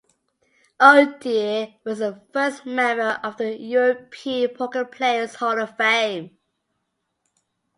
O'Dea 0.81 1.77
was 1.83 1.99
the 1.99 2.19
first 2.33 2.65
member 2.65 3.19
of 3.21 3.37
the 3.37 3.55
European 3.55 4.49
Poker 4.49 4.83
Players 4.83 5.35
Hall 5.35 5.61
of 5.61 5.77
Fame. 5.77 6.35